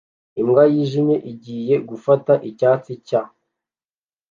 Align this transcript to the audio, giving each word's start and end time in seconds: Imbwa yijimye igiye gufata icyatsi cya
Imbwa 0.41 0.63
yijimye 0.73 1.15
igiye 1.31 1.75
gufata 1.89 2.33
icyatsi 2.49 2.91
cya 3.07 3.21